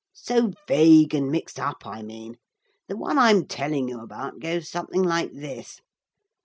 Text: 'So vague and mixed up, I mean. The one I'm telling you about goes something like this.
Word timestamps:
'So 0.13 0.49
vague 0.67 1.13
and 1.13 1.29
mixed 1.29 1.59
up, 1.59 1.85
I 1.85 2.01
mean. 2.01 2.37
The 2.87 2.97
one 2.97 3.19
I'm 3.19 3.45
telling 3.45 3.87
you 3.87 3.99
about 4.01 4.39
goes 4.39 4.67
something 4.67 5.03
like 5.03 5.31
this. 5.31 5.79